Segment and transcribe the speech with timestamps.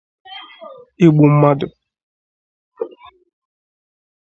[1.05, 1.67] igbu mmadụ